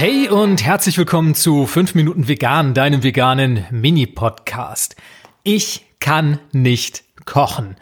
Hey 0.00 0.30
und 0.30 0.64
herzlich 0.64 0.96
willkommen 0.96 1.34
zu 1.34 1.66
5 1.66 1.94
Minuten 1.94 2.26
Vegan, 2.26 2.72
deinem 2.72 3.02
veganen 3.02 3.66
Mini-Podcast. 3.70 4.96
Ich 5.42 5.84
kann 6.00 6.38
nicht 6.52 7.04
kochen. 7.26 7.76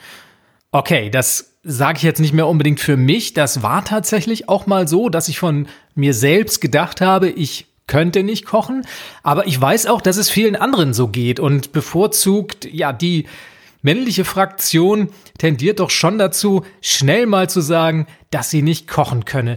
Okay, 0.72 1.10
das 1.10 1.54
sage 1.62 1.98
ich 1.98 2.02
jetzt 2.02 2.18
nicht 2.18 2.32
mehr 2.32 2.48
unbedingt 2.48 2.80
für 2.80 2.96
mich. 2.96 3.34
Das 3.34 3.62
war 3.62 3.84
tatsächlich 3.84 4.48
auch 4.48 4.66
mal 4.66 4.88
so, 4.88 5.10
dass 5.10 5.28
ich 5.28 5.38
von 5.38 5.68
mir 5.94 6.12
selbst 6.12 6.60
gedacht 6.60 7.00
habe, 7.00 7.28
ich 7.30 7.66
könnte 7.86 8.24
nicht 8.24 8.46
kochen. 8.46 8.84
Aber 9.22 9.46
ich 9.46 9.60
weiß 9.60 9.86
auch, 9.86 10.00
dass 10.00 10.16
es 10.16 10.28
vielen 10.28 10.56
anderen 10.56 10.94
so 10.94 11.06
geht 11.06 11.38
und 11.38 11.70
bevorzugt, 11.70 12.64
ja, 12.64 12.92
die 12.92 13.26
männliche 13.80 14.24
Fraktion 14.24 15.10
tendiert 15.38 15.78
doch 15.78 15.90
schon 15.90 16.18
dazu, 16.18 16.64
schnell 16.80 17.26
mal 17.26 17.48
zu 17.48 17.60
sagen, 17.60 18.08
dass 18.32 18.50
sie 18.50 18.62
nicht 18.62 18.88
kochen 18.88 19.24
könne. 19.24 19.56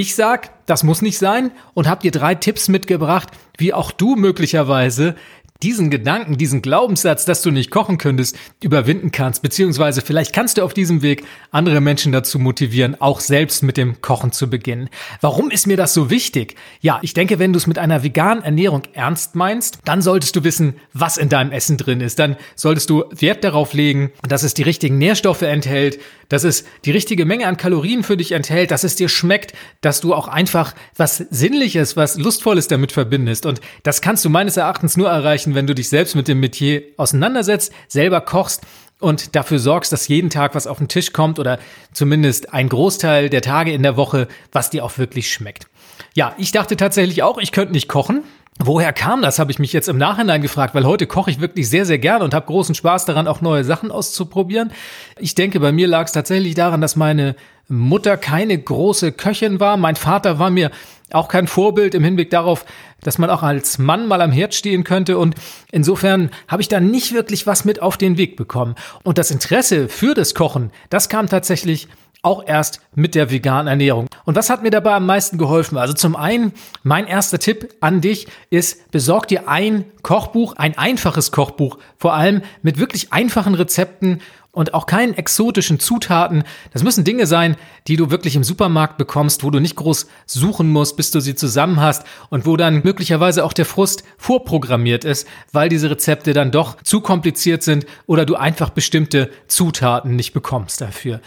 Ich 0.00 0.14
sag, 0.14 0.64
das 0.66 0.84
muss 0.84 1.02
nicht 1.02 1.18
sein 1.18 1.50
und 1.74 1.88
hab 1.88 1.98
dir 1.98 2.12
drei 2.12 2.36
Tipps 2.36 2.68
mitgebracht, 2.68 3.30
wie 3.56 3.74
auch 3.74 3.90
du 3.90 4.14
möglicherweise 4.14 5.16
diesen 5.60 5.90
Gedanken, 5.90 6.38
diesen 6.38 6.62
Glaubenssatz, 6.62 7.24
dass 7.24 7.42
du 7.42 7.50
nicht 7.50 7.72
kochen 7.72 7.98
könntest, 7.98 8.38
überwinden 8.62 9.10
kannst, 9.10 9.42
beziehungsweise 9.42 10.00
vielleicht 10.02 10.32
kannst 10.32 10.56
du 10.56 10.62
auf 10.62 10.72
diesem 10.72 11.02
Weg 11.02 11.24
andere 11.50 11.80
Menschen 11.80 12.12
dazu 12.12 12.38
motivieren, 12.38 13.00
auch 13.00 13.18
selbst 13.18 13.64
mit 13.64 13.76
dem 13.76 14.00
Kochen 14.00 14.30
zu 14.30 14.48
beginnen. 14.48 14.88
Warum 15.20 15.50
ist 15.50 15.66
mir 15.66 15.76
das 15.76 15.94
so 15.94 16.10
wichtig? 16.10 16.54
Ja, 16.80 17.00
ich 17.02 17.12
denke, 17.12 17.40
wenn 17.40 17.52
du 17.52 17.56
es 17.56 17.66
mit 17.66 17.78
einer 17.78 18.04
veganen 18.04 18.44
Ernährung 18.44 18.82
ernst 18.92 19.34
meinst, 19.34 19.80
dann 19.84 20.00
solltest 20.00 20.36
du 20.36 20.44
wissen, 20.44 20.74
was 20.92 21.16
in 21.18 21.28
deinem 21.28 21.50
Essen 21.50 21.76
drin 21.76 22.00
ist. 22.00 22.20
Dann 22.20 22.36
solltest 22.54 22.88
du 22.88 23.06
Wert 23.10 23.42
darauf 23.42 23.74
legen, 23.74 24.12
dass 24.28 24.44
es 24.44 24.54
die 24.54 24.62
richtigen 24.62 24.98
Nährstoffe 24.98 25.42
enthält, 25.42 25.98
dass 26.28 26.44
es 26.44 26.64
die 26.84 26.90
richtige 26.90 27.24
Menge 27.24 27.46
an 27.46 27.56
Kalorien 27.56 28.02
für 28.02 28.16
dich 28.16 28.32
enthält, 28.32 28.70
dass 28.70 28.84
es 28.84 28.96
dir 28.96 29.08
schmeckt, 29.08 29.52
dass 29.80 30.00
du 30.00 30.14
auch 30.14 30.28
einfach 30.28 30.74
was 30.96 31.18
Sinnliches, 31.30 31.96
was 31.96 32.16
Lustvolles 32.16 32.68
damit 32.68 32.92
verbindest. 32.92 33.46
Und 33.46 33.60
das 33.82 34.00
kannst 34.00 34.24
du 34.24 34.30
meines 34.30 34.56
Erachtens 34.56 34.96
nur 34.96 35.08
erreichen, 35.08 35.54
wenn 35.54 35.66
du 35.66 35.74
dich 35.74 35.88
selbst 35.88 36.14
mit 36.14 36.28
dem 36.28 36.40
Metier 36.40 36.82
auseinandersetzt, 36.96 37.72
selber 37.88 38.20
kochst 38.20 38.62
und 39.00 39.36
dafür 39.36 39.58
sorgst, 39.58 39.92
dass 39.92 40.08
jeden 40.08 40.30
Tag 40.30 40.54
was 40.54 40.66
auf 40.66 40.78
den 40.78 40.88
Tisch 40.88 41.12
kommt 41.12 41.38
oder 41.38 41.58
zumindest 41.92 42.52
ein 42.52 42.68
Großteil 42.68 43.30
der 43.30 43.42
Tage 43.42 43.72
in 43.72 43.82
der 43.82 43.96
Woche, 43.96 44.28
was 44.52 44.70
dir 44.70 44.84
auch 44.84 44.98
wirklich 44.98 45.32
schmeckt. 45.32 45.66
Ja, 46.14 46.34
ich 46.38 46.52
dachte 46.52 46.76
tatsächlich 46.76 47.22
auch, 47.22 47.38
ich 47.38 47.52
könnte 47.52 47.72
nicht 47.72 47.88
kochen. 47.88 48.24
Woher 48.60 48.92
kam 48.92 49.22
das, 49.22 49.38
habe 49.38 49.52
ich 49.52 49.60
mich 49.60 49.72
jetzt 49.72 49.88
im 49.88 49.98
Nachhinein 49.98 50.42
gefragt, 50.42 50.74
weil 50.74 50.84
heute 50.84 51.06
koche 51.06 51.30
ich 51.30 51.40
wirklich 51.40 51.68
sehr, 51.68 51.86
sehr 51.86 51.98
gerne 51.98 52.24
und 52.24 52.34
habe 52.34 52.46
großen 52.46 52.74
Spaß 52.74 53.04
daran, 53.04 53.28
auch 53.28 53.40
neue 53.40 53.62
Sachen 53.62 53.92
auszuprobieren. 53.92 54.72
Ich 55.18 55.36
denke, 55.36 55.60
bei 55.60 55.70
mir 55.70 55.86
lag 55.86 56.06
es 56.06 56.12
tatsächlich 56.12 56.54
daran, 56.54 56.80
dass 56.80 56.96
meine 56.96 57.36
Mutter 57.68 58.16
keine 58.16 58.58
große 58.58 59.12
Köchin 59.12 59.60
war. 59.60 59.76
Mein 59.76 59.94
Vater 59.94 60.40
war 60.40 60.50
mir 60.50 60.72
auch 61.12 61.28
kein 61.28 61.46
Vorbild 61.46 61.94
im 61.94 62.02
Hinblick 62.02 62.30
darauf, 62.30 62.64
dass 63.00 63.18
man 63.18 63.30
auch 63.30 63.44
als 63.44 63.78
Mann 63.78 64.08
mal 64.08 64.20
am 64.20 64.32
Herd 64.32 64.54
stehen 64.54 64.82
könnte. 64.82 65.18
Und 65.18 65.36
insofern 65.70 66.30
habe 66.48 66.62
ich 66.62 66.68
da 66.68 66.80
nicht 66.80 67.12
wirklich 67.12 67.46
was 67.46 67.64
mit 67.64 67.80
auf 67.80 67.96
den 67.96 68.16
Weg 68.16 68.36
bekommen. 68.36 68.74
Und 69.04 69.18
das 69.18 69.30
Interesse 69.30 69.88
für 69.88 70.14
das 70.14 70.34
Kochen, 70.34 70.72
das 70.90 71.08
kam 71.08 71.28
tatsächlich 71.28 71.88
auch 72.28 72.46
erst 72.46 72.80
mit 72.94 73.14
der 73.14 73.30
veganen 73.30 73.68
Ernährung. 73.68 74.06
Und 74.26 74.36
was 74.36 74.50
hat 74.50 74.62
mir 74.62 74.70
dabei 74.70 74.92
am 74.92 75.06
meisten 75.06 75.38
geholfen? 75.38 75.78
Also 75.78 75.94
zum 75.94 76.14
einen, 76.14 76.52
mein 76.82 77.06
erster 77.06 77.38
Tipp 77.38 77.74
an 77.80 78.02
dich 78.02 78.26
ist, 78.50 78.90
besorg 78.90 79.28
dir 79.28 79.48
ein 79.48 79.86
Kochbuch, 80.02 80.54
ein 80.56 80.76
einfaches 80.76 81.32
Kochbuch, 81.32 81.78
vor 81.96 82.12
allem 82.12 82.42
mit 82.60 82.78
wirklich 82.78 83.14
einfachen 83.14 83.54
Rezepten 83.54 84.20
und 84.52 84.74
auch 84.74 84.84
keinen 84.84 85.14
exotischen 85.14 85.80
Zutaten. 85.80 86.42
Das 86.72 86.82
müssen 86.82 87.04
Dinge 87.04 87.26
sein, 87.26 87.56
die 87.86 87.96
du 87.96 88.10
wirklich 88.10 88.36
im 88.36 88.44
Supermarkt 88.44 88.98
bekommst, 88.98 89.42
wo 89.42 89.50
du 89.50 89.58
nicht 89.58 89.76
groß 89.76 90.06
suchen 90.26 90.70
musst, 90.70 90.96
bis 90.98 91.10
du 91.10 91.20
sie 91.20 91.34
zusammen 91.34 91.80
hast 91.80 92.04
und 92.28 92.44
wo 92.44 92.58
dann 92.58 92.82
möglicherweise 92.84 93.42
auch 93.44 93.54
der 93.54 93.64
Frust 93.64 94.04
vorprogrammiert 94.18 95.04
ist, 95.04 95.26
weil 95.52 95.70
diese 95.70 95.88
Rezepte 95.90 96.34
dann 96.34 96.50
doch 96.50 96.82
zu 96.82 97.00
kompliziert 97.00 97.62
sind 97.62 97.86
oder 98.06 98.26
du 98.26 98.34
einfach 98.34 98.70
bestimmte 98.70 99.30
Zutaten 99.46 100.14
nicht 100.16 100.34
bekommst 100.34 100.82
dafür. 100.82 101.20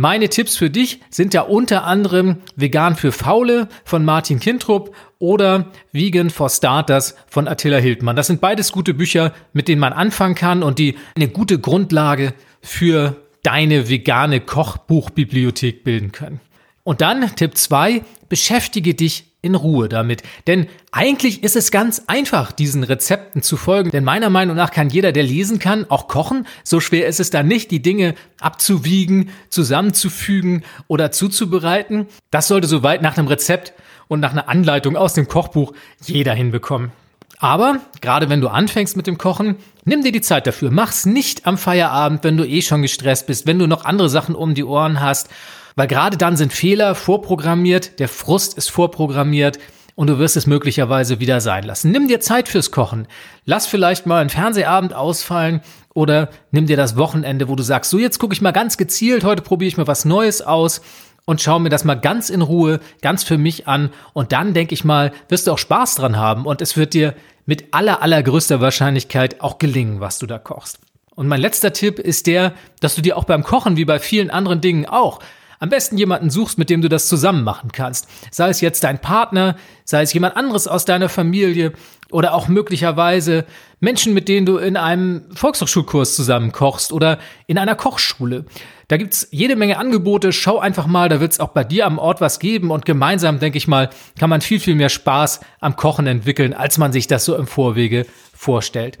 Meine 0.00 0.28
Tipps 0.28 0.56
für 0.56 0.70
dich 0.70 1.00
sind 1.10 1.34
ja 1.34 1.40
unter 1.40 1.82
anderem 1.82 2.36
Vegan 2.54 2.94
für 2.94 3.10
Faule 3.10 3.66
von 3.84 4.04
Martin 4.04 4.38
Kintrup 4.38 4.94
oder 5.18 5.72
Vegan 5.90 6.30
for 6.30 6.50
Starters 6.50 7.16
von 7.26 7.48
Attila 7.48 7.78
Hildmann. 7.78 8.14
Das 8.14 8.28
sind 8.28 8.40
beides 8.40 8.70
gute 8.70 8.94
Bücher, 8.94 9.34
mit 9.52 9.66
denen 9.66 9.80
man 9.80 9.92
anfangen 9.92 10.36
kann 10.36 10.62
und 10.62 10.78
die 10.78 10.94
eine 11.16 11.26
gute 11.26 11.58
Grundlage 11.58 12.32
für 12.62 13.16
deine 13.42 13.88
vegane 13.88 14.38
Kochbuchbibliothek 14.38 15.82
bilden 15.82 16.12
können. 16.12 16.40
Und 16.88 17.02
dann 17.02 17.36
Tipp 17.36 17.54
2, 17.54 18.02
beschäftige 18.30 18.94
dich 18.94 19.26
in 19.42 19.54
Ruhe 19.54 19.90
damit. 19.90 20.22
Denn 20.46 20.68
eigentlich 20.90 21.44
ist 21.44 21.54
es 21.54 21.70
ganz 21.70 22.04
einfach, 22.06 22.50
diesen 22.50 22.82
Rezepten 22.82 23.42
zu 23.42 23.58
folgen. 23.58 23.90
Denn 23.90 24.04
meiner 24.04 24.30
Meinung 24.30 24.56
nach 24.56 24.70
kann 24.70 24.88
jeder, 24.88 25.12
der 25.12 25.22
lesen 25.22 25.58
kann, 25.58 25.84
auch 25.90 26.08
kochen. 26.08 26.46
So 26.64 26.80
schwer 26.80 27.06
ist 27.06 27.20
es 27.20 27.28
dann 27.28 27.46
nicht, 27.46 27.70
die 27.72 27.82
Dinge 27.82 28.14
abzuwiegen, 28.40 29.28
zusammenzufügen 29.50 30.64
oder 30.86 31.10
zuzubereiten. 31.12 32.06
Das 32.30 32.48
sollte 32.48 32.66
soweit 32.66 33.02
nach 33.02 33.18
einem 33.18 33.28
Rezept 33.28 33.74
und 34.08 34.20
nach 34.20 34.32
einer 34.32 34.48
Anleitung 34.48 34.96
aus 34.96 35.12
dem 35.12 35.28
Kochbuch 35.28 35.74
jeder 36.06 36.32
hinbekommen. 36.32 36.90
Aber 37.38 37.80
gerade 38.00 38.28
wenn 38.28 38.40
du 38.40 38.48
anfängst 38.48 38.96
mit 38.96 39.06
dem 39.06 39.18
Kochen, 39.18 39.56
nimm 39.84 40.02
dir 40.02 40.12
die 40.12 40.20
Zeit 40.20 40.46
dafür. 40.46 40.70
Mach's 40.70 41.06
nicht 41.06 41.46
am 41.46 41.58
Feierabend, 41.58 42.24
wenn 42.24 42.36
du 42.36 42.44
eh 42.44 42.62
schon 42.62 42.82
gestresst 42.82 43.26
bist, 43.26 43.46
wenn 43.46 43.58
du 43.58 43.66
noch 43.66 43.84
andere 43.84 44.08
Sachen 44.08 44.34
um 44.34 44.54
die 44.54 44.64
Ohren 44.64 45.00
hast, 45.00 45.28
weil 45.76 45.86
gerade 45.86 46.16
dann 46.16 46.36
sind 46.36 46.52
Fehler 46.52 46.94
vorprogrammiert, 46.94 48.00
der 48.00 48.08
Frust 48.08 48.58
ist 48.58 48.70
vorprogrammiert 48.70 49.58
und 49.94 50.08
du 50.08 50.18
wirst 50.18 50.36
es 50.36 50.46
möglicherweise 50.46 51.20
wieder 51.20 51.40
sein 51.40 51.64
lassen. 51.64 51.90
Nimm 51.92 52.08
dir 52.08 52.20
Zeit 52.20 52.48
fürs 52.48 52.70
Kochen. 52.70 53.06
Lass 53.44 53.66
vielleicht 53.66 54.06
mal 54.06 54.20
einen 54.20 54.30
Fernsehabend 54.30 54.92
ausfallen 54.92 55.60
oder 55.94 56.30
nimm 56.50 56.66
dir 56.66 56.76
das 56.76 56.96
Wochenende, 56.96 57.48
wo 57.48 57.56
du 57.56 57.62
sagst, 57.62 57.90
so 57.90 57.98
jetzt 57.98 58.18
gucke 58.18 58.32
ich 58.32 58.40
mal 58.40 58.52
ganz 58.52 58.76
gezielt, 58.76 59.24
heute 59.24 59.42
probiere 59.42 59.68
ich 59.68 59.76
mal 59.76 59.86
was 59.86 60.04
Neues 60.04 60.42
aus 60.42 60.80
und 61.28 61.42
schau 61.42 61.58
mir 61.58 61.68
das 61.68 61.84
mal 61.84 61.94
ganz 61.94 62.30
in 62.30 62.40
Ruhe, 62.40 62.80
ganz 63.02 63.22
für 63.22 63.36
mich 63.36 63.68
an. 63.68 63.90
Und 64.14 64.32
dann, 64.32 64.54
denke 64.54 64.72
ich 64.72 64.82
mal, 64.82 65.12
wirst 65.28 65.46
du 65.46 65.52
auch 65.52 65.58
Spaß 65.58 65.96
dran 65.96 66.16
haben 66.16 66.46
und 66.46 66.62
es 66.62 66.78
wird 66.78 66.94
dir 66.94 67.14
mit 67.44 67.74
aller, 67.74 68.00
allergrößter 68.00 68.62
Wahrscheinlichkeit 68.62 69.42
auch 69.42 69.58
gelingen, 69.58 70.00
was 70.00 70.18
du 70.18 70.24
da 70.24 70.38
kochst. 70.38 70.78
Und 71.14 71.28
mein 71.28 71.42
letzter 71.42 71.74
Tipp 71.74 71.98
ist 71.98 72.28
der, 72.28 72.54
dass 72.80 72.94
du 72.94 73.02
dir 73.02 73.18
auch 73.18 73.24
beim 73.24 73.44
Kochen, 73.44 73.76
wie 73.76 73.84
bei 73.84 73.98
vielen 73.98 74.30
anderen 74.30 74.62
Dingen 74.62 74.86
auch, 74.86 75.18
am 75.58 75.68
besten 75.68 75.98
jemanden 75.98 76.30
suchst, 76.30 76.58
mit 76.58 76.70
dem 76.70 76.82
du 76.82 76.88
das 76.88 77.06
zusammen 77.06 77.44
machen 77.44 77.72
kannst. 77.72 78.08
Sei 78.30 78.48
es 78.48 78.60
jetzt 78.60 78.84
dein 78.84 79.00
Partner, 79.00 79.56
sei 79.84 80.02
es 80.02 80.12
jemand 80.12 80.36
anderes 80.36 80.68
aus 80.68 80.84
deiner 80.84 81.08
Familie 81.08 81.72
oder 82.10 82.34
auch 82.34 82.48
möglicherweise 82.48 83.44
Menschen, 83.80 84.14
mit 84.14 84.28
denen 84.28 84.46
du 84.46 84.56
in 84.56 84.76
einem 84.76 85.24
Volkshochschulkurs 85.34 86.16
zusammen 86.16 86.52
kochst 86.52 86.92
oder 86.92 87.18
in 87.46 87.58
einer 87.58 87.74
Kochschule. 87.74 88.44
Da 88.88 88.96
gibt's 88.96 89.28
jede 89.30 89.54
Menge 89.54 89.76
Angebote. 89.76 90.32
Schau 90.32 90.58
einfach 90.58 90.86
mal, 90.86 91.10
da 91.10 91.20
wird's 91.20 91.40
auch 91.40 91.50
bei 91.50 91.62
dir 91.62 91.84
am 91.84 91.98
Ort 91.98 92.22
was 92.22 92.38
geben 92.38 92.70
und 92.70 92.86
gemeinsam, 92.86 93.38
denke 93.38 93.58
ich 93.58 93.68
mal, 93.68 93.90
kann 94.18 94.30
man 94.30 94.40
viel, 94.40 94.60
viel 94.60 94.74
mehr 94.74 94.88
Spaß 94.88 95.40
am 95.60 95.76
Kochen 95.76 96.06
entwickeln, 96.06 96.54
als 96.54 96.78
man 96.78 96.92
sich 96.92 97.06
das 97.06 97.24
so 97.24 97.36
im 97.36 97.46
Vorwege 97.46 98.06
vorstellt. 98.34 98.98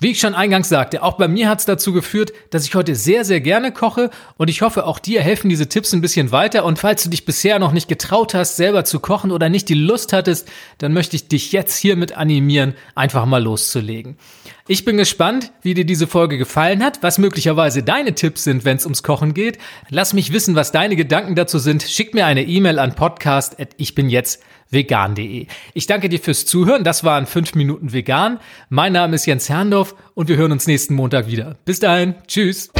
Wie 0.00 0.12
ich 0.12 0.20
schon 0.20 0.34
eingangs 0.34 0.68
sagte, 0.68 1.02
auch 1.02 1.16
bei 1.16 1.26
mir 1.26 1.48
hat 1.48 1.58
es 1.58 1.64
dazu 1.64 1.92
geführt, 1.92 2.32
dass 2.50 2.64
ich 2.64 2.76
heute 2.76 2.94
sehr, 2.94 3.24
sehr 3.24 3.40
gerne 3.40 3.72
koche 3.72 4.10
und 4.36 4.48
ich 4.48 4.62
hoffe, 4.62 4.86
auch 4.86 5.00
dir 5.00 5.22
helfen 5.22 5.48
diese 5.48 5.68
Tipps 5.68 5.92
ein 5.92 6.00
bisschen 6.00 6.30
weiter. 6.30 6.64
Und 6.64 6.78
falls 6.78 7.02
du 7.02 7.10
dich 7.10 7.24
bisher 7.24 7.58
noch 7.58 7.72
nicht 7.72 7.88
getraut 7.88 8.32
hast, 8.32 8.56
selber 8.56 8.84
zu 8.84 9.00
kochen 9.00 9.32
oder 9.32 9.48
nicht 9.48 9.68
die 9.68 9.74
Lust 9.74 10.12
hattest, 10.12 10.48
dann 10.78 10.92
möchte 10.92 11.16
ich 11.16 11.26
dich 11.26 11.50
jetzt 11.50 11.76
hiermit 11.76 12.16
animieren, 12.16 12.74
einfach 12.94 13.26
mal 13.26 13.42
loszulegen. 13.42 14.16
Ich 14.68 14.84
bin 14.84 14.98
gespannt, 14.98 15.50
wie 15.62 15.74
dir 15.74 15.86
diese 15.86 16.06
Folge 16.06 16.38
gefallen 16.38 16.84
hat, 16.84 17.02
was 17.02 17.18
möglicherweise 17.18 17.82
deine 17.82 18.14
Tipps 18.14 18.44
sind, 18.44 18.64
wenn 18.64 18.76
es 18.76 18.84
ums 18.84 19.02
Kochen 19.02 19.34
geht. 19.34 19.58
Lass 19.88 20.12
mich 20.12 20.32
wissen, 20.32 20.54
was 20.54 20.70
deine 20.70 20.94
Gedanken 20.94 21.34
dazu 21.34 21.58
sind. 21.58 21.82
Schick 21.82 22.14
mir 22.14 22.26
eine 22.26 22.44
E-Mail 22.44 22.78
an 22.78 22.94
podcast@ichbinjetzt 22.94 24.42
vegan.de. 24.70 25.46
Ich 25.74 25.86
danke 25.86 26.08
dir 26.08 26.20
fürs 26.20 26.46
Zuhören. 26.46 26.84
Das 26.84 27.04
waren 27.04 27.26
5 27.26 27.54
Minuten 27.54 27.92
vegan. 27.92 28.38
Mein 28.68 28.92
Name 28.92 29.16
ist 29.16 29.26
Jens 29.26 29.48
Herndorf 29.48 29.94
und 30.14 30.28
wir 30.28 30.36
hören 30.36 30.52
uns 30.52 30.66
nächsten 30.66 30.94
Montag 30.94 31.26
wieder. 31.26 31.56
Bis 31.64 31.80
dahin. 31.80 32.14
Tschüss. 32.26 32.70